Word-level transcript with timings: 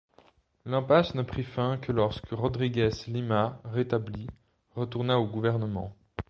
L’impasse 0.65 1.13
ne 1.13 1.21
prit 1.21 1.43
fin 1.43 1.77
que 1.77 1.91
lorsque 1.91 2.29
Rodrigues 2.31 2.89
Lima, 3.07 3.61
rétabli, 3.65 4.25
retourna 4.73 5.19
au 5.19 5.27
gouvernement. 5.27 5.95